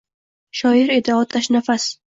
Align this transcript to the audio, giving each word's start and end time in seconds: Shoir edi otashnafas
Shoir 0.61 0.91
edi 0.97 1.17
otashnafas 1.19 1.91